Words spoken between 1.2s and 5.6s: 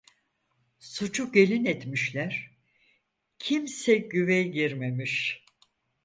gelin etmişler, kimse güvey girmemiş.